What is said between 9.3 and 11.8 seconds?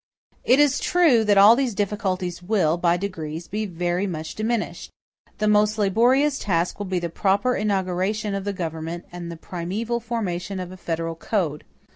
the primeval formation of a federal code.